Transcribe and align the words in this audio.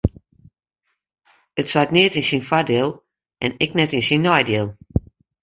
It 1.59 1.67
seit 1.71 1.91
neat 1.95 2.17
yn 2.19 2.27
syn 2.29 2.47
foardiel 2.49 2.89
en 3.43 3.51
ek 3.63 3.71
net 3.77 3.95
yn 3.97 4.07
syn 4.09 4.23
neidiel. 4.25 4.67